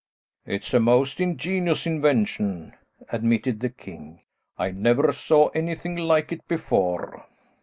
"It 0.47 0.65
is 0.65 0.73
a 0.73 0.79
most 0.79 1.21
ingenious 1.21 1.85
invention," 1.85 2.73
admitted 3.09 3.59
the 3.59 3.69
king. 3.69 4.21
"I 4.57 4.71
never 4.71 5.11
saw 5.13 5.49
anything 5.49 5.95
like 5.95 6.31
it 6.31 6.47
before." 6.47 7.27